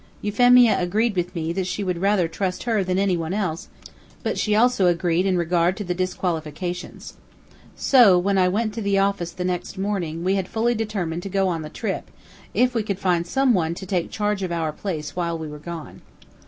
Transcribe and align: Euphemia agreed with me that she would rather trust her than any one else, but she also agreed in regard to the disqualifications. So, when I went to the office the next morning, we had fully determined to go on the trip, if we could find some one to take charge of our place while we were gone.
Euphemia 0.23 0.79
agreed 0.79 1.15
with 1.15 1.35
me 1.35 1.53
that 1.53 1.67
she 1.67 1.83
would 1.83 1.99
rather 1.99 2.27
trust 2.27 2.63
her 2.63 2.83
than 2.83 2.97
any 2.97 3.15
one 3.15 3.35
else, 3.35 3.67
but 4.23 4.35
she 4.35 4.55
also 4.55 4.87
agreed 4.87 5.27
in 5.27 5.37
regard 5.37 5.77
to 5.77 5.83
the 5.83 5.93
disqualifications. 5.93 7.17
So, 7.75 8.17
when 8.17 8.35
I 8.39 8.47
went 8.47 8.73
to 8.73 8.81
the 8.81 8.97
office 8.97 9.29
the 9.29 9.45
next 9.45 9.77
morning, 9.77 10.23
we 10.23 10.33
had 10.33 10.47
fully 10.47 10.73
determined 10.73 11.21
to 11.21 11.29
go 11.29 11.47
on 11.47 11.61
the 11.61 11.69
trip, 11.69 12.09
if 12.55 12.73
we 12.73 12.81
could 12.81 12.97
find 12.97 13.27
some 13.27 13.53
one 13.53 13.75
to 13.75 13.85
take 13.85 14.09
charge 14.09 14.41
of 14.41 14.51
our 14.51 14.71
place 14.73 15.15
while 15.15 15.37
we 15.37 15.47
were 15.47 15.59
gone. 15.59 16.01